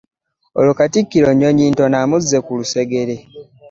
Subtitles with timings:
[0.57, 3.15] Olwo Katikkiro Nnyonyintono amuzze ku lusegere!